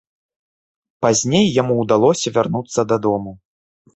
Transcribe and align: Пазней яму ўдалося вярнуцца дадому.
Пазней 1.05 1.45
яму 1.61 1.77
ўдалося 1.81 2.27
вярнуцца 2.39 2.87
дадому. 2.95 3.37